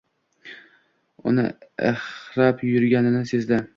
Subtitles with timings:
[1.31, 1.45] Uni
[1.91, 3.61] ihrab yuborganini sezdi.